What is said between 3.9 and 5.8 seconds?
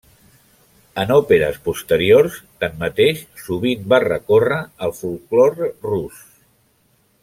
va recórrer al folklore